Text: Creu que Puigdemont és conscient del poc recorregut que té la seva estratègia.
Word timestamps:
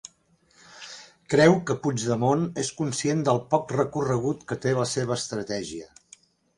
Creu 1.33 1.57
que 1.67 1.75
Puigdemont 1.83 2.47
és 2.65 2.73
conscient 2.81 3.23
del 3.31 3.43
poc 3.55 3.77
recorregut 3.79 4.45
que 4.53 4.61
té 4.67 4.77
la 4.83 4.91
seva 4.97 5.23
estratègia. 5.23 5.97